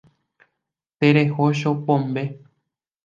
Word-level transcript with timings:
Tereho 0.99 1.43
chopombe. 1.57 2.23